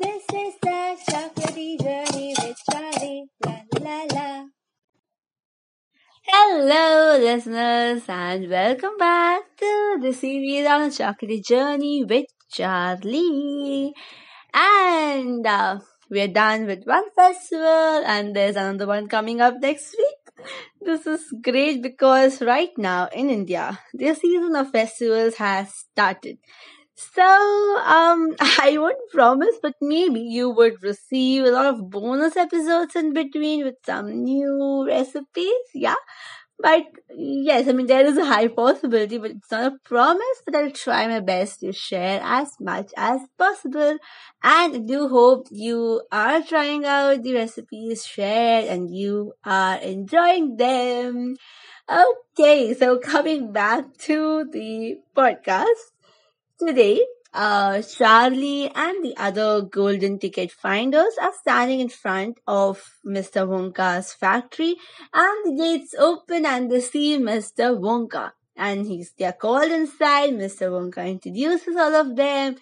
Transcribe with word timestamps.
This 0.00 0.22
is 0.32 0.54
the 0.62 0.96
chocolatey 1.10 1.76
journey 1.82 2.34
with 2.38 2.56
Charlie. 2.70 3.28
La 3.44 3.62
la 3.80 4.04
la. 4.14 4.46
Hello, 6.28 7.18
listeners, 7.18 8.02
and 8.08 8.48
welcome 8.50 8.96
back 8.98 9.42
to 9.58 9.98
the 10.02 10.12
series 10.12 10.66
on 10.66 10.90
Chocolatey 10.90 11.44
Journey 11.44 12.04
with 12.04 12.26
Charlie. 12.50 13.92
And 14.54 15.46
uh, 15.46 15.80
we're 16.10 16.28
done 16.28 16.66
with 16.66 16.84
one 16.84 17.10
festival, 17.16 18.02
and 18.14 18.34
there's 18.36 18.56
another 18.56 18.86
one 18.86 19.08
coming 19.08 19.40
up 19.40 19.56
next 19.60 19.96
week. 19.98 20.46
This 20.80 21.06
is 21.06 21.22
great 21.42 21.82
because 21.82 22.42
right 22.42 22.76
now 22.78 23.08
in 23.12 23.30
India, 23.30 23.78
the 23.94 24.14
season 24.14 24.56
of 24.56 24.70
festivals 24.70 25.36
has 25.36 25.72
started. 25.74 26.38
So, 26.98 27.22
um, 27.84 28.34
I 28.40 28.76
won't 28.78 29.10
promise, 29.12 29.56
but 29.62 29.74
maybe 29.80 30.20
you 30.20 30.50
would 30.50 30.82
receive 30.82 31.44
a 31.44 31.50
lot 31.50 31.66
of 31.66 31.90
bonus 31.90 32.36
episodes 32.36 32.96
in 32.96 33.12
between 33.12 33.64
with 33.64 33.76
some 33.84 34.24
new 34.24 34.84
recipes. 34.86 35.66
Yeah. 35.74 35.94
But 36.58 36.86
yes, 37.14 37.68
I 37.68 37.72
mean, 37.72 37.86
there 37.86 38.06
is 38.06 38.16
a 38.16 38.24
high 38.24 38.48
possibility, 38.48 39.18
but 39.18 39.32
it's 39.32 39.50
not 39.50 39.74
a 39.74 39.78
promise, 39.84 40.42
but 40.46 40.54
I'll 40.54 40.70
try 40.70 41.06
my 41.06 41.20
best 41.20 41.60
to 41.60 41.72
share 41.72 42.20
as 42.24 42.56
much 42.60 42.92
as 42.96 43.20
possible. 43.38 43.98
And 44.42 44.74
I 44.76 44.78
do 44.78 45.08
hope 45.08 45.48
you 45.50 46.02
are 46.12 46.42
trying 46.42 46.86
out 46.86 47.22
the 47.22 47.34
recipes 47.34 48.06
shared 48.06 48.66
and 48.66 48.90
you 48.94 49.34
are 49.44 49.76
enjoying 49.76 50.56
them. 50.56 51.36
Okay, 51.90 52.74
so 52.74 52.98
coming 52.98 53.52
back 53.52 53.96
to 54.08 54.44
the 54.52 54.98
podcast. 55.16 55.92
Today, 56.58 57.04
uh, 57.34 57.82
Charlie 57.82 58.70
and 58.74 59.04
the 59.04 59.14
other 59.18 59.60
golden 59.60 60.18
ticket 60.18 60.50
finders 60.50 61.12
are 61.20 61.34
standing 61.38 61.80
in 61.80 61.90
front 61.90 62.40
of 62.46 62.82
Mr. 63.06 63.46
Wonka's 63.46 64.14
factory 64.14 64.74
and 65.12 65.44
the 65.44 65.62
gates 65.62 65.94
open 65.98 66.46
and 66.46 66.70
they 66.70 66.80
see 66.80 67.18
Mr. 67.18 67.78
Wonka. 67.78 68.30
And 68.56 68.86
he's, 68.86 69.12
they're 69.18 69.34
called 69.34 69.70
inside. 69.70 70.30
Mr. 70.30 70.70
Wonka 70.70 71.06
introduces 71.06 71.76
all 71.76 71.94
of 71.94 72.16
them. 72.16 72.56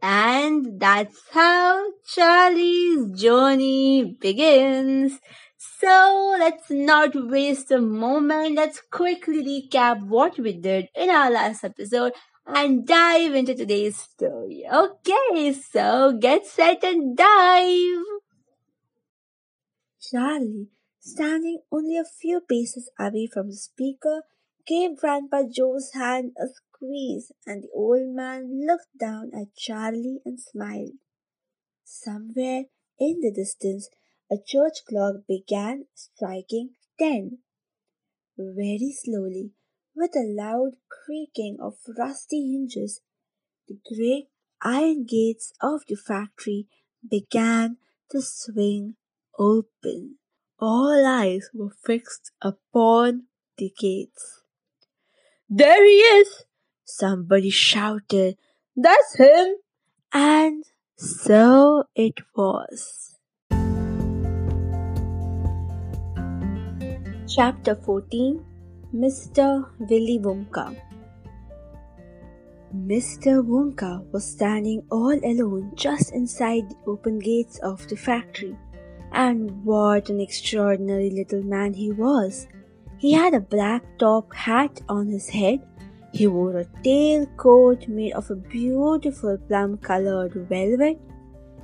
And 0.00 0.80
that's 0.80 1.20
how 1.32 1.84
Charlie's 2.06 3.10
journey 3.20 4.16
begins. 4.20 5.18
So 5.58 6.36
let's 6.38 6.70
not 6.70 7.10
waste 7.14 7.72
a 7.72 7.80
moment. 7.80 8.54
Let's 8.54 8.80
quickly 8.88 9.42
recap 9.42 10.06
what 10.06 10.38
we 10.38 10.52
did 10.52 10.90
in 10.94 11.10
our 11.10 11.28
last 11.28 11.64
episode 11.64 12.12
and 12.46 12.86
dive 12.86 13.34
into 13.34 13.54
today's 13.54 13.96
story. 13.96 14.64
Okay, 14.72 15.52
so 15.52 16.16
get 16.18 16.46
set 16.46 16.82
and 16.84 17.16
dive. 17.16 18.04
Charlie, 20.00 20.68
standing 20.98 21.60
only 21.70 21.96
a 21.96 22.04
few 22.04 22.40
paces 22.40 22.90
away 22.98 23.28
from 23.32 23.48
the 23.48 23.56
speaker, 23.56 24.22
gave 24.66 24.96
Grandpa 24.96 25.42
Joe's 25.50 25.92
hand 25.94 26.32
a 26.36 26.46
squeeze, 26.48 27.32
and 27.46 27.62
the 27.62 27.68
old 27.74 28.14
man 28.14 28.66
looked 28.66 28.98
down 28.98 29.30
at 29.34 29.54
Charlie 29.56 30.20
and 30.24 30.38
smiled. 30.40 30.98
Somewhere 31.84 32.64
in 32.98 33.20
the 33.20 33.32
distance, 33.32 33.88
a 34.30 34.36
church 34.36 34.84
clock 34.88 35.16
began 35.28 35.86
striking 35.94 36.70
ten. 36.98 37.38
Very 38.36 38.92
slowly, 38.92 39.52
with 39.94 40.14
a 40.16 40.26
loud 40.26 40.72
creaking 40.88 41.58
of 41.60 41.74
rusty 41.98 42.52
hinges, 42.52 43.00
the 43.68 43.78
great 43.94 44.28
iron 44.62 45.04
gates 45.04 45.52
of 45.60 45.82
the 45.88 45.96
factory 45.96 46.66
began 47.08 47.76
to 48.10 48.20
swing 48.22 48.94
open. 49.38 50.16
All 50.58 51.04
eyes 51.06 51.50
were 51.52 51.74
fixed 51.84 52.30
upon 52.40 53.24
the 53.58 53.72
gates. 53.76 54.42
There 55.48 55.84
he 55.84 55.98
is! 55.98 56.44
Somebody 56.84 57.50
shouted. 57.50 58.36
That's 58.76 59.16
him! 59.16 59.56
And 60.12 60.64
so 60.96 61.84
it 61.94 62.20
was. 62.34 63.16
Chapter 67.26 67.74
14 67.74 68.51
Mr. 68.94 69.66
Willy 69.78 70.18
Wonka. 70.18 70.76
Mr. 72.76 73.42
Wonka 73.42 74.04
was 74.12 74.30
standing 74.30 74.82
all 74.90 75.18
alone 75.24 75.72
just 75.74 76.12
inside 76.12 76.68
the 76.68 76.76
open 76.86 77.18
gates 77.18 77.58
of 77.60 77.88
the 77.88 77.96
factory. 77.96 78.54
And 79.12 79.64
what 79.64 80.10
an 80.10 80.20
extraordinary 80.20 81.08
little 81.08 81.42
man 81.42 81.72
he 81.72 81.90
was! 81.90 82.48
He 82.98 83.12
had 83.12 83.32
a 83.32 83.40
black 83.40 83.82
top 83.98 84.34
hat 84.34 84.82
on 84.90 85.08
his 85.08 85.26
head. 85.30 85.66
He 86.12 86.26
wore 86.26 86.58
a 86.58 86.66
tail 86.84 87.24
coat 87.38 87.88
made 87.88 88.12
of 88.12 88.30
a 88.30 88.36
beautiful 88.36 89.38
plum 89.38 89.78
colored 89.78 90.34
velvet. 90.34 91.00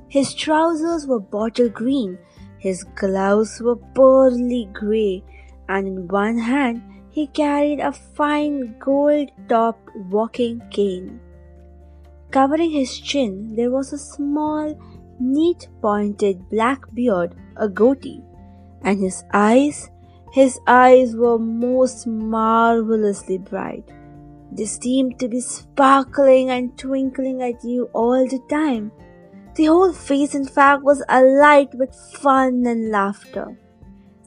His 0.07 0.33
trousers 0.33 1.05
were 1.05 1.19
bottle 1.19 1.69
green. 1.69 2.17
His 2.57 2.83
gloves 2.95 3.61
were 3.61 3.75
pearly 3.75 4.67
grey. 4.73 5.23
And 5.67 5.87
in 5.87 6.07
one 6.07 6.39
hand, 6.39 6.81
he 7.09 7.27
carried 7.27 7.79
a 7.79 7.91
fine 7.91 8.75
gold 8.79 9.29
topped 9.47 9.89
walking 10.09 10.61
cane. 10.69 11.19
Covering 12.31 12.71
his 12.71 12.99
chin, 12.99 13.55
there 13.55 13.71
was 13.71 13.91
a 13.91 13.97
small, 13.97 14.77
neat 15.19 15.67
pointed 15.81 16.49
black 16.49 16.81
beard, 16.93 17.35
a 17.57 17.67
goatee, 17.67 18.23
and 18.83 18.99
his 18.99 19.23
eyes, 19.33 19.89
his 20.31 20.59
eyes 20.67 21.15
were 21.15 21.39
most 21.39 22.05
marvelously 22.05 23.39
bright. 23.39 23.83
They 24.51 24.65
seemed 24.65 25.19
to 25.19 25.27
be 25.27 25.41
sparkling 25.41 26.49
and 26.49 26.77
twinkling 26.77 27.41
at 27.41 27.63
you 27.63 27.89
all 27.93 28.27
the 28.27 28.39
time. 28.49 28.91
The 29.55 29.65
whole 29.65 29.93
face, 29.93 30.35
in 30.35 30.45
fact, 30.45 30.83
was 30.83 31.03
alight 31.09 31.73
with 31.73 31.93
fun 32.13 32.65
and 32.65 32.91
laughter. 32.91 33.57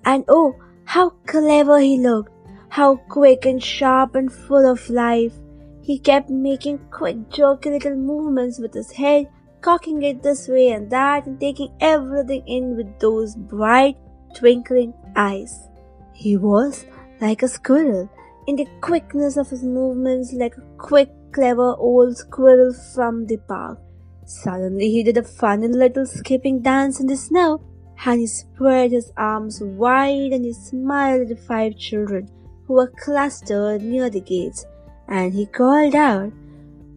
And 0.04 0.24
oh, 0.28 0.56
how 0.84 1.10
clever 1.26 1.78
he 1.78 1.98
looked! 1.98 2.31
How 2.72 2.96
quick 2.96 3.44
and 3.44 3.62
sharp 3.62 4.14
and 4.14 4.32
full 4.32 4.64
of 4.64 4.88
life. 4.88 5.34
He 5.82 5.98
kept 5.98 6.30
making 6.30 6.78
quick, 6.90 7.28
jerky 7.28 7.68
little 7.68 7.96
movements 7.96 8.58
with 8.58 8.72
his 8.72 8.90
head, 8.90 9.28
cocking 9.60 10.02
it 10.02 10.22
this 10.22 10.48
way 10.48 10.70
and 10.70 10.88
that, 10.88 11.26
and 11.26 11.38
taking 11.38 11.70
everything 11.80 12.42
in 12.46 12.74
with 12.74 12.98
those 12.98 13.36
bright, 13.36 13.98
twinkling 14.34 14.94
eyes. 15.14 15.68
He 16.14 16.38
was 16.38 16.86
like 17.20 17.42
a 17.42 17.48
squirrel, 17.48 18.08
in 18.46 18.56
the 18.56 18.66
quickness 18.80 19.36
of 19.36 19.50
his 19.50 19.64
movements, 19.64 20.32
like 20.32 20.56
a 20.56 20.62
quick, 20.78 21.10
clever 21.30 21.76
old 21.76 22.16
squirrel 22.16 22.72
from 22.94 23.26
the 23.26 23.36
park. 23.36 23.80
Suddenly 24.24 24.90
he 24.90 25.02
did 25.02 25.18
a 25.18 25.22
funny 25.22 25.68
little 25.68 26.06
skipping 26.06 26.62
dance 26.62 27.00
in 27.00 27.06
the 27.06 27.16
snow, 27.16 27.60
and 28.06 28.18
he 28.18 28.26
spread 28.26 28.92
his 28.92 29.12
arms 29.18 29.60
wide 29.60 30.32
and 30.32 30.46
he 30.46 30.54
smiled 30.54 31.20
at 31.20 31.28
the 31.28 31.36
five 31.36 31.76
children 31.76 32.30
who 32.66 32.74
were 32.74 32.92
clustered 33.02 33.82
near 33.82 34.10
the 34.10 34.20
gates, 34.20 34.66
and 35.08 35.32
he 35.32 35.46
called 35.46 35.94
out, 35.94 36.32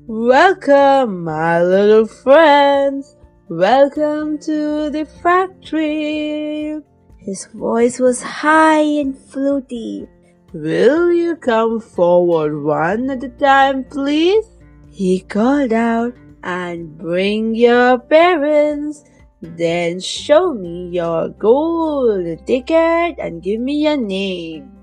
Welcome, 0.08 1.24
my 1.24 1.64
little 1.64 2.06
friends! 2.06 3.16
Welcome 3.50 4.38
to 4.40 4.90
the 4.90 5.06
factory! 5.24 6.80
His 7.18 7.48
voice 7.54 8.00
was 8.00 8.22
high 8.22 8.82
and 8.82 9.18
fluty. 9.18 10.08
Will 10.54 11.12
you 11.12 11.36
come 11.36 11.80
forward 11.80 12.64
one 12.64 13.10
at 13.10 13.24
a 13.24 13.30
time, 13.30 13.84
please? 13.84 14.46
He 14.92 15.22
called 15.22 15.74
out, 15.74 16.14
and 16.44 16.98
bring 16.98 17.56
your 17.56 17.98
parents. 17.98 19.04
Then 19.42 20.00
show 20.00 20.54
me 20.54 20.90
your 20.90 21.30
gold 21.30 22.46
ticket 22.46 23.18
and 23.20 23.44
give 23.44 23.60
me 23.60 23.84
your 23.84 23.98
name. 23.98 24.75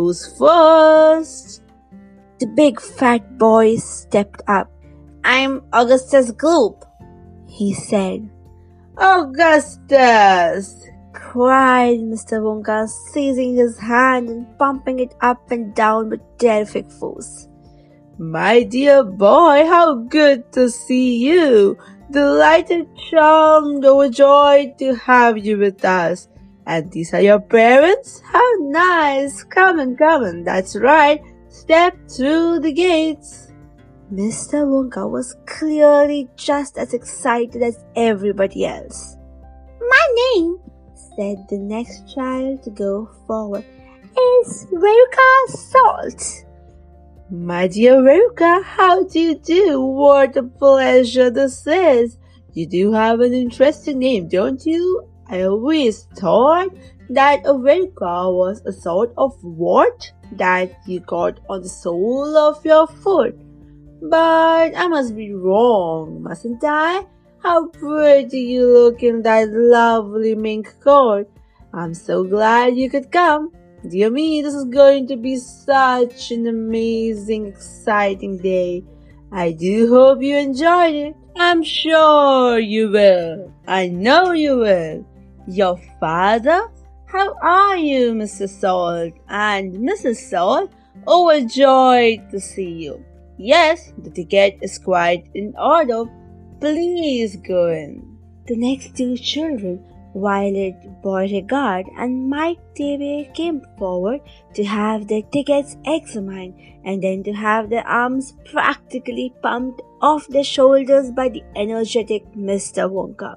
Who's 0.00 0.32
first? 0.38 1.60
The 2.38 2.46
big 2.46 2.80
fat 2.80 3.36
boy 3.36 3.76
stepped 3.76 4.40
up. 4.48 4.72
I'm 5.24 5.60
Augustus 5.74 6.32
Gloop, 6.32 6.88
he 7.46 7.74
said. 7.74 8.26
Augustus! 8.96 10.86
cried 11.12 11.98
Mr. 12.00 12.40
Wonka, 12.40 12.88
seizing 13.12 13.54
his 13.56 13.78
hand 13.78 14.30
and 14.30 14.46
pumping 14.58 15.00
it 15.00 15.14
up 15.20 15.50
and 15.50 15.74
down 15.74 16.08
with 16.08 16.22
terrific 16.38 16.90
force. 16.90 17.50
My 18.16 18.62
dear 18.62 19.04
boy, 19.04 19.66
how 19.66 19.96
good 19.96 20.50
to 20.52 20.70
see 20.70 21.18
you! 21.18 21.76
Delighted, 22.10 22.88
charmed, 22.96 23.84
overjoyed 23.84 24.78
to 24.78 24.94
have 24.94 25.36
you 25.36 25.58
with 25.58 25.84
us. 25.84 26.26
And 26.66 26.90
these 26.92 27.12
are 27.14 27.20
your 27.20 27.40
parents? 27.40 28.20
How 28.24 28.48
nice! 28.60 29.42
Come 29.44 29.78
and 29.78 29.98
come 29.98 30.24
and 30.24 30.46
that's 30.46 30.76
right. 30.76 31.20
Step 31.48 31.96
through 32.08 32.60
the 32.60 32.72
gates. 32.72 33.52
Mr. 34.12 34.66
Wonka 34.66 35.08
was 35.08 35.36
clearly 35.46 36.28
just 36.36 36.78
as 36.78 36.94
excited 36.94 37.62
as 37.62 37.84
everybody 37.94 38.66
else. 38.66 39.16
My 39.80 40.06
name, 40.34 40.58
said 41.16 41.46
the 41.48 41.58
next 41.58 42.12
child 42.12 42.62
to 42.64 42.70
go 42.70 43.08
forward, 43.26 43.64
is 44.44 44.66
Veruca 44.72 45.48
Salt. 45.48 46.44
My 47.30 47.68
dear 47.68 48.02
Veruca, 48.02 48.64
how 48.64 49.04
do 49.04 49.20
you 49.20 49.34
do? 49.36 49.80
What 49.80 50.36
a 50.36 50.42
pleasure 50.42 51.30
this 51.30 51.64
is. 51.66 52.18
You 52.52 52.66
do 52.66 52.92
have 52.92 53.20
an 53.20 53.32
interesting 53.32 54.00
name, 54.00 54.28
don't 54.28 54.66
you? 54.66 55.09
I 55.30 55.42
always 55.42 56.02
thought 56.16 56.70
that 57.08 57.46
a 57.46 57.54
Veruca 57.54 58.34
was 58.34 58.62
a 58.66 58.72
sort 58.72 59.12
of 59.16 59.32
what 59.44 60.10
that 60.32 60.72
you 60.88 60.98
got 61.00 61.38
on 61.48 61.62
the 61.62 61.68
sole 61.68 62.36
of 62.36 62.64
your 62.64 62.88
foot. 62.88 63.38
But 64.02 64.76
I 64.76 64.88
must 64.88 65.14
be 65.14 65.32
wrong, 65.32 66.24
mustn't 66.24 66.64
I? 66.64 67.06
How 67.42 67.68
pretty 67.68 68.40
you 68.40 68.66
look 68.66 69.04
in 69.04 69.22
that 69.22 69.50
lovely 69.50 70.34
mink 70.34 70.74
coat. 70.80 71.30
I'm 71.72 71.94
so 71.94 72.24
glad 72.24 72.76
you 72.76 72.90
could 72.90 73.12
come. 73.12 73.52
Dear 73.88 74.10
me, 74.10 74.42
this 74.42 74.54
is 74.54 74.64
going 74.64 75.06
to 75.06 75.16
be 75.16 75.36
such 75.36 76.32
an 76.32 76.48
amazing, 76.48 77.46
exciting 77.46 78.38
day. 78.38 78.84
I 79.30 79.52
do 79.52 79.88
hope 79.88 80.22
you 80.22 80.36
enjoyed 80.36 80.94
it. 80.94 81.16
I'm 81.36 81.62
sure 81.62 82.58
you 82.58 82.90
will. 82.90 83.54
I 83.66 83.86
know 83.86 84.32
you 84.32 84.56
will. 84.56 85.06
Your 85.50 85.76
father? 85.98 86.68
How 87.06 87.34
are 87.42 87.76
you, 87.76 88.12
Mr. 88.12 88.48
Salt? 88.48 89.14
And 89.28 89.74
Mrs. 89.74 90.16
Salt? 90.16 90.70
Overjoyed 91.08 92.20
oh, 92.22 92.30
to 92.30 92.40
see 92.40 92.70
you. 92.70 93.04
Yes, 93.36 93.92
the 93.98 94.10
ticket 94.10 94.58
is 94.62 94.78
quite 94.78 95.26
in 95.34 95.54
order. 95.58 96.04
Please 96.60 97.34
go 97.36 97.68
in. 97.68 98.16
The 98.46 98.54
next 98.56 98.96
two 98.96 99.16
children 99.16 99.84
Violet 100.14 101.02
Beauregarde 101.02 101.88
and 101.96 102.28
Mike 102.28 102.58
Teavee 102.74 103.32
came 103.34 103.62
forward 103.78 104.20
to 104.54 104.64
have 104.64 105.06
their 105.06 105.22
tickets 105.22 105.76
examined 105.84 106.54
and 106.84 107.02
then 107.02 107.22
to 107.24 107.32
have 107.32 107.70
their 107.70 107.86
arms 107.86 108.34
practically 108.44 109.32
pumped 109.42 109.82
off 110.00 110.26
their 110.28 110.44
shoulders 110.44 111.10
by 111.10 111.28
the 111.28 111.42
energetic 111.54 112.24
Mr. 112.34 112.90
Wonka. 112.90 113.36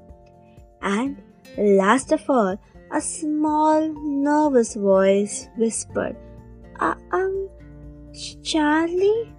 And 0.81 1.21
last 1.57 2.11
of 2.11 2.21
all, 2.29 2.57
a 2.91 3.01
small, 3.01 3.89
nervous 4.03 4.75
voice 4.75 5.47
whispered, 5.57 6.15
uh, 6.79 6.95
Um, 7.11 7.49
Charlie? 8.43 9.31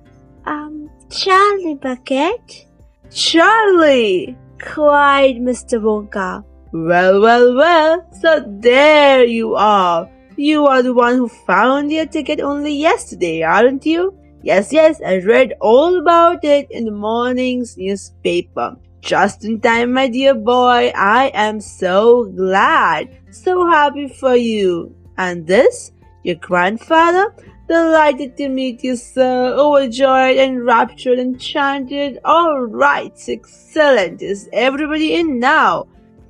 Um, 0.46 0.90
Charlie 1.10 1.76
Bucket? 1.76 2.66
Charlie! 3.10 4.36
cried 4.58 5.36
Mr. 5.36 5.80
Wonka. 5.80 6.44
Well, 6.72 7.20
well, 7.20 7.54
well, 7.54 8.06
so 8.20 8.44
there 8.46 9.24
you 9.24 9.54
are. 9.54 10.10
You 10.36 10.66
are 10.66 10.82
the 10.82 10.94
one 10.94 11.16
who 11.16 11.28
found 11.28 11.92
your 11.92 12.06
ticket 12.06 12.40
only 12.40 12.74
yesterday, 12.74 13.42
aren't 13.42 13.86
you? 13.86 14.12
Yes, 14.42 14.72
yes, 14.72 15.00
I 15.06 15.18
read 15.18 15.54
all 15.60 16.00
about 16.00 16.44
it 16.44 16.66
in 16.70 16.84
the 16.84 16.90
morning's 16.90 17.76
newspaper. 17.78 18.76
Just 19.04 19.44
in 19.44 19.60
time, 19.60 19.92
my 19.92 20.08
dear 20.08 20.32
boy. 20.34 20.90
I 20.96 21.30
am 21.34 21.60
so 21.60 22.24
glad, 22.24 23.10
so 23.30 23.66
happy 23.68 24.08
for 24.08 24.34
you. 24.34 24.96
And 25.18 25.46
this, 25.46 25.92
your 26.22 26.36
grandfather? 26.36 27.34
Delighted 27.68 28.34
to 28.38 28.48
meet 28.48 28.82
you, 28.82 28.96
sir. 28.96 29.52
Overjoyed, 29.58 30.38
enraptured, 30.38 31.18
enchanted. 31.18 32.18
All 32.24 32.60
right, 32.60 33.12
excellent. 33.28 34.22
Is 34.22 34.48
everybody 34.54 35.16
in 35.16 35.38
now? 35.38 35.86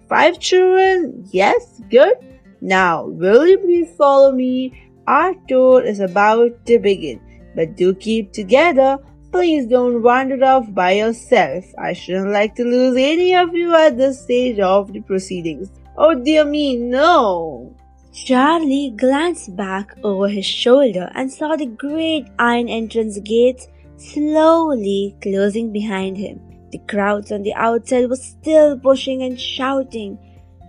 Five 0.09 0.41
children? 0.41 1.29
Yes, 1.31 1.81
good. 1.89 2.17
Now, 2.61 3.07
will 3.07 3.47
you 3.47 3.59
please 3.59 3.95
follow 3.97 4.33
me? 4.33 4.91
Our 5.07 5.37
tour 5.47 5.85
is 5.85 6.01
about 6.01 6.67
to 6.67 6.81
begin. 6.81 7.21
But 7.55 7.77
do 7.77 7.95
keep 7.95 8.33
together. 8.33 8.99
Please 9.35 9.67
don't 9.67 10.01
wander 10.01 10.45
off 10.45 10.73
by 10.73 10.93
yourself. 10.93 11.65
I 11.77 11.93
shouldn't 11.93 12.31
like 12.31 12.55
to 12.55 12.63
lose 12.63 12.97
any 12.97 13.35
of 13.35 13.53
you 13.53 13.75
at 13.75 13.97
this 13.97 14.23
stage 14.23 14.61
of 14.61 14.93
the 14.93 15.01
proceedings. 15.01 15.73
Oh 15.99 16.15
dear 16.15 16.45
me, 16.45 16.77
no! 16.77 17.75
Charlie 18.13 18.95
glanced 18.97 19.57
back 19.57 19.97
over 20.05 20.29
his 20.29 20.47
shoulder 20.47 21.11
and 21.17 21.33
saw 21.33 21.57
the 21.57 21.67
great 21.67 22.29
iron 22.39 22.69
entrance 22.69 23.19
gates 23.19 23.67
slowly 23.97 25.17
closing 25.21 25.73
behind 25.73 26.17
him. 26.17 26.41
The 26.71 26.79
crowds 26.87 27.33
on 27.33 27.43
the 27.43 27.55
outside 27.55 28.09
were 28.09 28.15
still 28.15 28.79
pushing 28.79 29.25
and 29.25 29.39
shouting. 29.39 30.17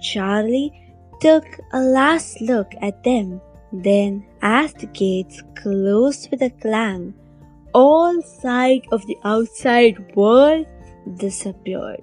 Charlie 0.02 0.74
took 1.22 1.46
a 1.72 1.82
last 1.82 2.42
look 2.42 2.74
at 2.82 3.04
them. 3.04 3.42
Then, 3.72 4.26
as 4.42 4.74
the 4.74 4.88
gates 4.88 5.44
closed 5.54 6.32
with 6.32 6.42
a 6.42 6.50
clang, 6.50 7.14
all 7.76 8.22
sight 8.22 8.88
of 8.94 9.06
the 9.06 9.18
outside 9.26 10.16
world 10.16 10.66
disappeared. 11.18 12.02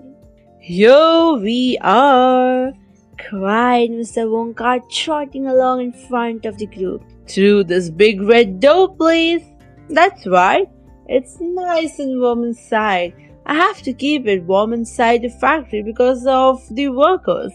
Here 0.60 1.32
we 1.32 1.78
are, 1.80 2.72
cried 3.18 3.88
Mr. 3.90 4.26
Wonka, 4.28 4.82
trotting 4.90 5.46
along 5.46 5.80
in 5.80 5.92
front 6.08 6.44
of 6.44 6.58
the 6.58 6.66
group. 6.66 7.02
Through 7.26 7.64
this 7.64 7.88
big 7.88 8.20
red 8.20 8.60
door, 8.60 8.94
please. 8.94 9.42
That's 9.88 10.26
right. 10.26 10.68
It's 11.06 11.38
nice 11.40 11.98
and 11.98 12.20
warm 12.20 12.44
inside. 12.44 13.14
I 13.46 13.54
have 13.54 13.80
to 13.82 13.94
keep 13.94 14.26
it 14.26 14.44
warm 14.44 14.74
inside 14.74 15.22
the 15.22 15.30
factory 15.30 15.82
because 15.82 16.26
of 16.26 16.62
the 16.70 16.90
workers. 16.90 17.52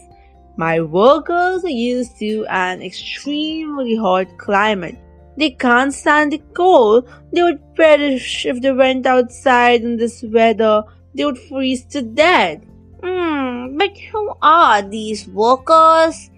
My 0.56 0.80
workers 0.80 1.64
are 1.64 1.80
used 1.92 2.18
to 2.18 2.44
an 2.50 2.82
extremely 2.82 3.94
hot 3.94 4.26
climate. 4.38 4.98
They 5.38 5.50
can't 5.50 5.94
stand 5.94 6.32
the 6.32 6.42
cold. 6.52 7.08
They 7.32 7.42
would 7.42 7.60
perish 7.76 8.44
if 8.44 8.60
they 8.60 8.72
went 8.72 9.06
outside 9.06 9.82
in 9.82 9.96
this 9.96 10.24
weather. 10.24 10.82
They 11.14 11.24
would 11.24 11.38
freeze 11.38 11.84
to 11.92 12.02
death. 12.02 12.58
Hmm, 13.02 13.76
but 13.78 13.96
who 13.96 14.32
are 14.42 14.82
these 14.82 15.28
workers? 15.28 16.30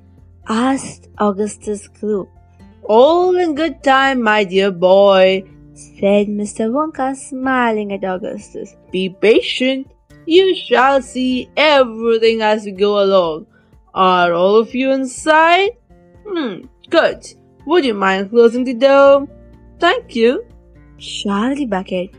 asked 0.47 1.09
Augustus 1.19 1.89
Gloop. 1.89 2.29
All 2.85 3.37
in 3.37 3.55
good 3.55 3.83
time, 3.83 4.21
my 4.21 4.45
dear 4.45 4.71
boy 4.71 5.45
said 5.73 6.29
Mr. 6.29 6.69
Wonka, 6.69 7.17
smiling 7.17 7.93
at 7.95 8.05
Augustus. 8.05 8.77
Be 8.93 9.09
patient. 9.09 9.87
You 10.27 10.55
shall 10.55 11.01
see 11.01 11.49
everything 11.57 12.43
as 12.43 12.65
we 12.67 12.73
go 12.73 13.03
along. 13.03 13.47
Are 13.95 14.35
all 14.35 14.57
of 14.57 14.75
you 14.75 14.91
inside? 14.91 15.71
Hmm, 16.27 16.67
good. 16.91 17.25
Would 17.71 17.85
you 17.85 17.95
mind 17.95 18.31
closing 18.31 18.65
the 18.65 18.75
door? 18.75 19.29
Thank 19.79 20.17
you. 20.17 20.45
Charlie 20.99 21.67
Bucket 21.67 22.11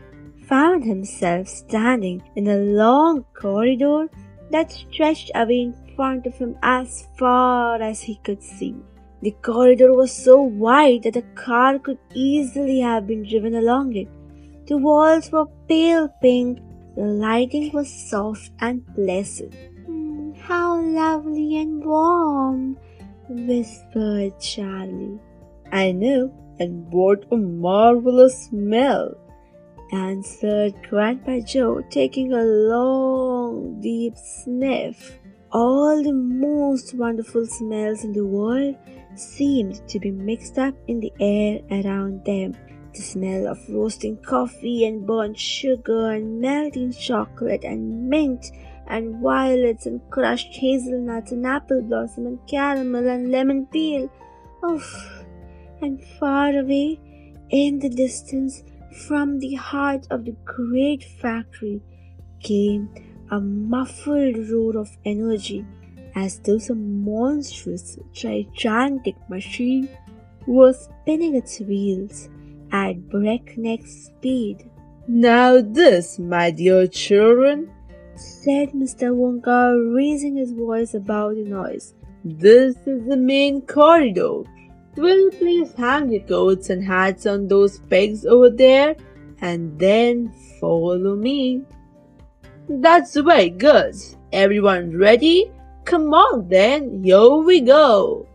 found 0.48 0.82
himself 0.82 1.46
standing 1.46 2.22
in 2.36 2.48
a 2.48 2.56
long 2.56 3.26
corridor 3.34 4.08
that 4.50 4.72
stretched 4.72 5.30
away 5.34 5.60
in 5.64 5.74
front 5.94 6.24
of 6.24 6.38
him 6.38 6.56
as 6.62 7.06
far 7.18 7.82
as 7.82 8.00
he 8.00 8.14
could 8.24 8.42
see. 8.42 8.74
The 9.20 9.32
corridor 9.42 9.92
was 9.92 10.10
so 10.10 10.40
wide 10.40 11.02
that 11.02 11.16
a 11.16 11.28
car 11.34 11.78
could 11.78 11.98
easily 12.14 12.80
have 12.80 13.06
been 13.06 13.22
driven 13.22 13.54
along 13.56 13.94
it. 13.94 14.08
The 14.68 14.78
walls 14.78 15.30
were 15.30 15.48
pale 15.68 16.08
pink, 16.22 16.60
the 16.96 17.02
lighting 17.02 17.72
was 17.74 17.92
soft 17.92 18.52
and 18.60 18.86
pleasant. 18.94 19.52
Mm, 19.86 20.34
how 20.38 20.80
lovely 20.80 21.58
and 21.58 21.84
warm, 21.84 22.78
whispered 23.28 24.40
Charlie. 24.40 25.20
I 25.72 25.90
know, 25.92 26.30
and 26.58 26.86
what 26.92 27.24
a 27.32 27.36
marvelous 27.38 28.44
smell, 28.44 29.16
answered 29.90 30.74
Grandpa 30.90 31.40
Joe, 31.40 31.80
taking 31.88 32.34
a 32.34 32.44
long, 32.44 33.80
deep 33.80 34.14
sniff. 34.18 35.18
All 35.50 36.02
the 36.02 36.12
most 36.12 36.94
wonderful 36.94 37.46
smells 37.46 38.04
in 38.04 38.12
the 38.12 38.26
world 38.26 38.76
seemed 39.14 39.86
to 39.88 39.98
be 39.98 40.10
mixed 40.10 40.58
up 40.58 40.74
in 40.88 41.00
the 41.00 41.12
air 41.20 41.60
around 41.70 42.22
them. 42.26 42.54
The 42.92 43.00
smell 43.00 43.46
of 43.46 43.58
roasting 43.70 44.18
coffee 44.18 44.84
and 44.84 45.06
burnt 45.06 45.38
sugar 45.38 46.10
and 46.10 46.38
melting 46.38 46.92
chocolate 46.92 47.64
and 47.64 48.10
mint 48.10 48.50
and 48.88 49.22
violets 49.22 49.86
and 49.86 50.02
crushed 50.10 50.54
hazelnuts 50.54 51.32
and 51.32 51.46
apple 51.46 51.80
blossom 51.80 52.26
and 52.26 52.38
caramel 52.46 53.08
and 53.08 53.32
lemon 53.32 53.64
peel. 53.66 54.10
Oh, 54.62 55.21
and 55.82 56.02
far 56.18 56.50
away 56.58 56.98
in 57.50 57.78
the 57.78 57.88
distance 57.88 58.62
from 59.06 59.38
the 59.38 59.54
heart 59.54 60.06
of 60.10 60.24
the 60.24 60.36
great 60.44 61.04
factory 61.04 61.80
came 62.40 62.88
a 63.30 63.40
muffled 63.40 64.36
roar 64.50 64.76
of 64.76 64.90
energy 65.04 65.64
as 66.14 66.38
though 66.40 66.58
some 66.58 67.04
monstrous, 67.04 67.98
gigantic 68.12 69.16
machine 69.30 69.88
was 70.46 70.88
spinning 71.02 71.34
its 71.34 71.60
wheels 71.60 72.28
at 72.70 73.08
breakneck 73.08 73.86
speed. 73.86 74.68
Now 75.08 75.60
this, 75.60 76.18
my 76.18 76.50
dear 76.50 76.86
children, 76.86 77.70
said 78.14 78.72
Mr. 78.72 79.14
Wonka, 79.14 79.94
raising 79.94 80.36
his 80.36 80.52
voice 80.52 80.94
above 80.94 81.36
the 81.36 81.44
noise. 81.44 81.94
This 82.24 82.76
is 82.86 83.06
the 83.08 83.16
main 83.16 83.62
corridor. 83.62 84.42
Will 84.96 85.18
you 85.18 85.30
please 85.30 85.72
hang 85.74 86.10
your 86.10 86.22
coats 86.22 86.68
and 86.68 86.84
hats 86.84 87.26
on 87.26 87.48
those 87.48 87.78
pegs 87.78 88.26
over 88.26 88.50
there 88.50 88.94
and 89.40 89.78
then 89.78 90.32
follow 90.60 91.16
me? 91.16 91.62
That's 92.68 93.12
the 93.12 93.24
way, 93.24 93.48
good. 93.50 93.94
Everyone 94.32 94.96
ready? 94.96 95.50
Come 95.84 96.12
on 96.12 96.48
then, 96.48 97.02
here 97.02 97.36
we 97.36 97.60
go. 97.60 98.26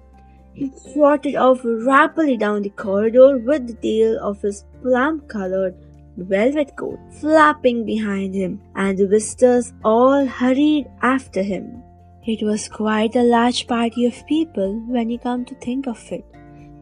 He 0.54 0.72
trotted 0.94 1.36
off 1.36 1.62
rapidly 1.64 2.38
down 2.38 2.64
the 2.64 2.70
corridor 2.70 3.38
with 3.38 3.68
the 3.68 3.76
tail 3.76 4.20
of 4.20 4.42
his 4.42 4.66
plum 4.82 5.22
colored 5.28 5.76
velvet 6.18 6.76
coat 6.76 7.00
flapping 7.20 7.86
behind 7.86 8.34
him, 8.34 8.60
and 8.76 8.98
the 8.98 9.08
visitors 9.08 9.74
all 9.86 10.26
hurried 10.26 10.88
after 11.04 11.44
him. 11.44 11.84
It 12.26 12.44
was 12.44 12.68
quite 12.68 13.16
a 13.16 13.22
large 13.24 13.68
party 13.68 14.06
of 14.08 14.26
people 14.26 14.80
when 14.88 15.10
you 15.12 15.20
come 15.20 15.46
to 15.46 15.56
think 15.56 15.88
of 15.88 16.04
it. 16.12 16.26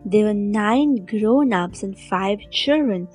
There 0.06 0.26
were 0.26 0.34
nine 0.34 1.06
grown 1.06 1.52
ups 1.52 1.82
and 1.82 1.98
five 1.98 2.40
children, 2.52 3.08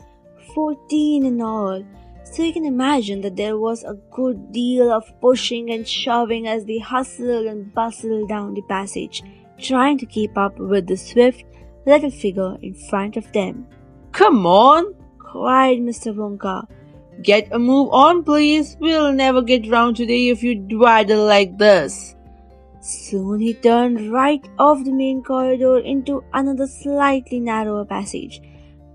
fourteen 0.55 1.25
in 1.25 1.41
all. 1.41 1.85
So 2.25 2.43
you 2.43 2.53
can 2.53 2.65
imagine 2.65 3.21
that 3.23 3.37
there 3.37 3.59
was 3.59 3.83
a 3.85 3.99
good 4.11 4.53
deal 4.53 4.93
of 4.93 5.05
pushing 5.21 5.71
and 5.71 5.87
shoving 5.87 6.47
as 6.47 6.65
they 6.65 6.79
hustled 6.79 7.47
and 7.47 7.73
bustled 7.75 8.29
down 8.29 8.55
the 8.55 8.63
passage, 8.63 9.23
trying 9.59 9.99
to 9.99 10.07
keep 10.07 10.37
up 10.37 10.59
with 10.59 10.87
the 10.87 10.97
swift 10.97 11.45
little 11.87 12.11
figure 12.11 12.57
in 12.63 12.75
front 12.75 13.17
of 13.17 13.33
them. 13.33 13.67
Come 14.13 14.47
on, 14.47 14.95
cried 15.19 15.79
Mr. 15.79 16.15
Wonka. 16.15 16.67
Get 17.23 17.49
a 17.53 17.59
move 17.59 17.91
on, 17.93 18.25
please. 18.25 18.77
We'll 18.81 19.13
never 19.13 19.43
get 19.43 19.71
round 19.71 19.97
today 19.97 20.29
if 20.29 20.43
you 20.43 20.55
dwaddle 20.57 21.27
like 21.27 21.59
this. 21.59 22.17
Soon 22.81 23.41
he 23.41 23.55
turned 23.55 24.11
right 24.11 24.45
off 24.59 24.85
the 24.85 24.93
main 24.93 25.23
corridor 25.23 25.79
into 25.79 26.25
another 26.33 26.67
slightly 26.67 27.39
narrower 27.39 27.85
passage. 27.85 28.41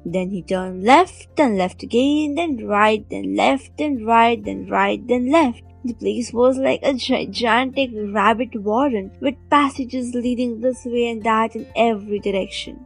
Then 0.06 0.30
he 0.30 0.42
turned 0.42 0.84
left 0.84 1.40
and 1.40 1.58
left 1.58 1.84
again, 1.84 2.36
then 2.36 2.66
right, 2.66 3.08
then 3.10 3.36
left, 3.36 3.78
then 3.78 4.06
right, 4.06 4.44
then 4.44 4.68
right, 4.68 5.06
then 5.08 5.32
left. 5.32 5.62
The 5.84 5.94
place 5.94 6.34
was 6.34 6.58
like 6.58 6.80
a 6.82 6.94
gigantic 6.94 7.92
rabbit 7.94 8.56
warren 8.60 9.12
with 9.22 9.36
passages 9.52 10.16
leading 10.16 10.62
this 10.62 10.84
way 10.86 11.10
and 11.10 11.24
that 11.24 11.56
in 11.56 11.68
every 11.76 12.20
direction. 12.20 12.86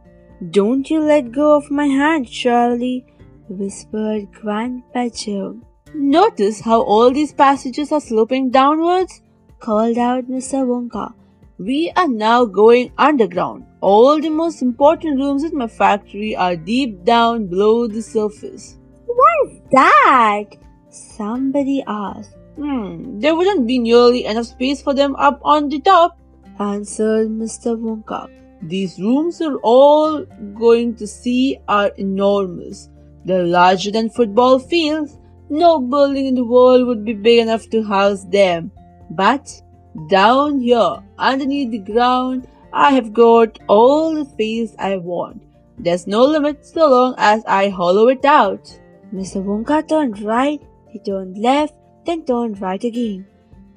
Don't 0.50 0.88
you 0.90 1.00
let 1.00 1.32
go 1.32 1.56
of 1.56 1.70
my 1.70 1.86
hand, 1.86 2.30
Charlie, 2.30 3.06
whispered 3.48 4.32
Grandpa 4.32 5.08
Joe. 5.08 5.60
Notice 5.94 6.60
how 6.60 6.82
all 6.82 7.10
these 7.10 7.32
passages 7.32 7.90
are 7.90 8.00
sloping 8.00 8.50
downwards? 8.50 9.22
Called 9.60 9.98
out 9.98 10.28
Mr. 10.28 10.64
Wonka. 10.66 11.12
We 11.58 11.92
are 11.94 12.08
now 12.08 12.46
going 12.46 12.92
underground. 12.96 13.66
All 13.82 14.20
the 14.20 14.30
most 14.30 14.62
important 14.62 15.20
rooms 15.20 15.44
in 15.44 15.56
my 15.56 15.66
factory 15.66 16.34
are 16.34 16.56
deep 16.56 17.04
down 17.04 17.46
below 17.46 17.86
the 17.86 18.02
surface. 18.02 18.78
What's 19.06 19.60
that? 19.72 20.44
Somebody 20.88 21.84
asked. 21.86 22.34
Hmm, 22.56 23.20
there 23.20 23.36
wouldn't 23.36 23.66
be 23.66 23.78
nearly 23.78 24.24
enough 24.24 24.46
space 24.46 24.82
for 24.82 24.94
them 24.94 25.14
up 25.16 25.40
on 25.44 25.68
the 25.68 25.80
top, 25.80 26.18
answered 26.58 27.28
Mr. 27.28 27.76
Wonka. 27.78 28.28
These 28.62 28.98
rooms 28.98 29.40
are 29.40 29.56
all 29.62 30.24
going 30.54 30.94
to 30.96 31.06
see 31.06 31.58
are 31.68 31.88
enormous. 31.96 32.88
They're 33.24 33.44
larger 33.44 33.90
than 33.90 34.10
football 34.10 34.58
fields. 34.58 35.18
No 35.48 35.80
building 35.80 36.26
in 36.26 36.34
the 36.34 36.44
world 36.44 36.86
would 36.86 37.04
be 37.04 37.14
big 37.14 37.38
enough 37.38 37.68
to 37.70 37.82
house 37.82 38.24
them. 38.24 38.70
But 39.10 39.62
down 40.08 40.60
here, 40.60 41.02
underneath 41.18 41.70
the 41.70 41.78
ground, 41.78 42.46
I 42.72 42.92
have 42.92 43.12
got 43.12 43.58
all 43.68 44.14
the 44.14 44.24
space 44.24 44.74
I 44.78 44.96
want. 44.96 45.42
There's 45.78 46.06
no 46.06 46.24
limit 46.24 46.64
so 46.64 46.88
long 46.88 47.14
as 47.18 47.42
I 47.46 47.68
hollow 47.68 48.08
it 48.08 48.24
out. 48.24 48.78
Mr. 49.12 49.42
Wonka 49.42 49.88
turned 49.88 50.20
right, 50.22 50.62
he 50.88 51.00
turned 51.00 51.38
left, 51.38 51.74
then 52.06 52.24
turned 52.24 52.60
right 52.60 52.82
again. 52.82 53.26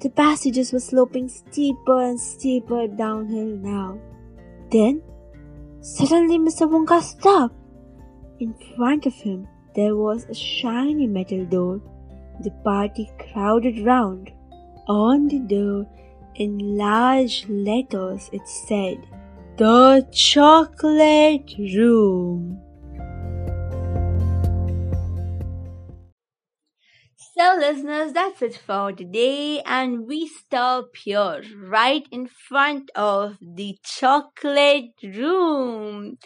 The 0.00 0.10
passages 0.10 0.72
were 0.72 0.80
sloping 0.80 1.28
steeper 1.28 2.02
and 2.02 2.20
steeper 2.20 2.86
downhill 2.86 3.56
now. 3.56 3.98
Then, 4.70 5.02
suddenly 5.80 6.38
Mr. 6.38 6.68
Wonka 6.68 7.02
stopped. 7.02 7.56
In 8.38 8.54
front 8.76 9.06
of 9.06 9.14
him, 9.14 9.48
there 9.74 9.96
was 9.96 10.26
a 10.28 10.34
shiny 10.34 11.06
metal 11.06 11.44
door. 11.46 11.80
The 12.40 12.50
party 12.62 13.10
crowded 13.18 13.84
round. 13.84 14.30
On 14.86 15.28
the 15.28 15.38
door, 15.38 15.86
in 16.34 16.76
large 16.76 17.46
letters, 17.48 18.28
it 18.32 18.46
said, 18.46 18.98
The 19.56 20.06
Chocolate 20.12 21.54
Room. 21.58 22.60
So, 27.36 27.56
listeners, 27.58 28.12
that's 28.12 28.42
it 28.42 28.56
for 28.56 28.92
today, 28.92 29.62
and 29.64 30.06
we 30.06 30.28
stop 30.28 30.94
here, 31.02 31.42
right 31.58 32.06
in 32.12 32.28
front 32.28 32.90
of 32.94 33.38
the 33.40 33.78
chocolate 33.82 34.92
room 35.02 36.18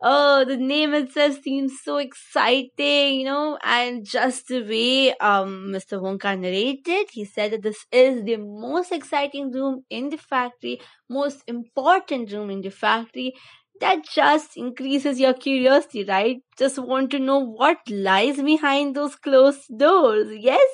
oh, 0.00 0.44
the 0.44 0.56
name 0.56 0.94
itself 0.94 1.40
seems 1.42 1.72
so 1.82 1.96
exciting, 1.98 3.20
you 3.20 3.24
know, 3.24 3.58
and 3.64 4.04
just 4.04 4.48
the 4.48 4.62
way 4.62 5.14
um 5.18 5.70
Mr. 5.72 5.98
Wonka 6.00 6.38
narrated, 6.38 7.06
he 7.12 7.24
said 7.24 7.52
that 7.52 7.62
this 7.62 7.84
is 7.92 8.24
the 8.24 8.36
most 8.36 8.92
exciting 8.92 9.50
room 9.50 9.84
in 9.90 10.08
the 10.10 10.18
factory, 10.18 10.80
most 11.08 11.42
important 11.46 12.32
room 12.32 12.50
in 12.50 12.60
the 12.60 12.70
factory. 12.70 13.34
That 13.80 14.04
just 14.04 14.56
increases 14.56 15.20
your 15.20 15.34
curiosity, 15.34 16.04
right? 16.04 16.38
Just 16.58 16.78
want 16.80 17.10
to 17.12 17.20
know 17.20 17.38
what 17.38 17.78
lies 17.88 18.42
behind 18.42 18.96
those 18.96 19.14
closed 19.14 19.66
doors. 19.78 20.28
Yes? 20.36 20.68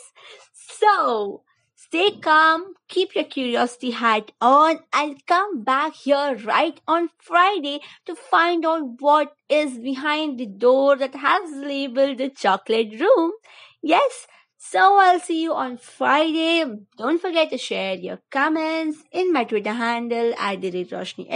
So, 0.54 1.42
Stay 1.86 2.10
calm, 2.18 2.74
keep 2.88 3.14
your 3.14 3.24
curiosity 3.24 3.90
hat 3.90 4.32
on, 4.40 4.80
and 4.92 5.24
come 5.26 5.62
back 5.62 5.94
here 5.94 6.34
right 6.44 6.80
on 6.88 7.10
Friday 7.20 7.80
to 8.06 8.14
find 8.14 8.64
out 8.64 9.00
what 9.00 9.36
is 9.48 9.78
behind 9.78 10.38
the 10.38 10.46
door 10.46 10.96
that 10.96 11.14
has 11.14 11.50
labeled 11.52 12.18
the 12.18 12.30
chocolate 12.30 12.98
room. 12.98 13.32
Yes, 13.82 14.26
so 14.70 14.98
I'll 14.98 15.20
see 15.20 15.42
you 15.42 15.52
on 15.52 15.76
Friday. 15.76 16.64
Don't 16.96 17.20
forget 17.20 17.50
to 17.50 17.58
share 17.58 17.94
your 17.96 18.20
comments 18.30 19.04
in 19.12 19.32
my 19.32 19.44
Twitter 19.44 19.72
handle 19.72 20.32
at 20.38 20.60
Roshni. 20.62 21.26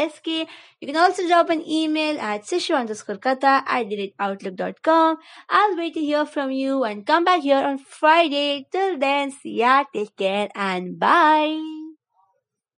You 0.81 0.87
can 0.87 0.97
also 0.97 1.27
drop 1.29 1.51
an 1.51 1.63
email 1.69 2.19
at 2.19 2.45
sishu 2.45 2.75
underscore 2.75 3.19
kata 3.19 3.65
at 3.67 3.87
outlook.com. 4.19 5.19
I'll 5.51 5.77
wait 5.77 5.95
to 5.95 6.01
hear 6.01 6.25
from 6.25 6.53
you 6.53 6.85
and 6.85 7.07
come 7.07 7.25
back 7.25 7.43
here 7.43 7.59
on 7.59 7.77
Friday. 7.79 8.67
Till 8.73 8.99
then, 8.99 9.31
see 9.31 9.61
ya, 9.61 9.85
take 9.93 10.17
care 10.17 10.49
and 10.55 10.99
bye. 10.99 11.78